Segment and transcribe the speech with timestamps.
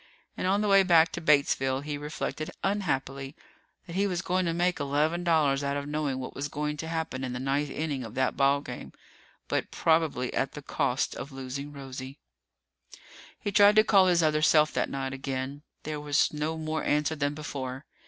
[0.35, 3.35] And on the way back to Batesville, he reflected unhappily
[3.85, 6.87] that he was going to make eleven dollars out of knowing what was going to
[6.87, 8.93] happen in the ninth inning of that ball game,
[9.47, 12.17] but probably at the cost of losing Rosie.
[13.39, 15.61] He tried to call his other self that night again.
[15.83, 17.85] There was no more answer than before.